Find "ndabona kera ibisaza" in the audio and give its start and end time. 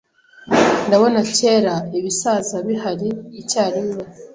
0.87-2.55